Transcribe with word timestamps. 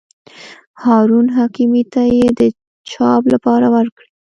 هارون 0.83 1.25
حکیمي 1.37 1.83
ته 1.93 2.01
یې 2.15 2.27
د 2.39 2.41
چاپ 2.91 3.23
لپاره 3.33 3.67
ورکړي. 3.75 4.09